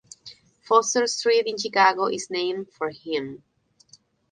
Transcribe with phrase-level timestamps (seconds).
[0.63, 3.43] Foster Street in Chicago is named for him.